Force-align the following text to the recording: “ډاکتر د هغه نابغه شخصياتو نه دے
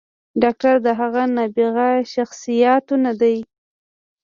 “ډاکتر 0.41 0.75
د 0.85 0.87
هغه 0.99 1.23
نابغه 1.35 1.89
شخصياتو 2.13 2.95
نه 3.05 3.13
دے 3.19 3.35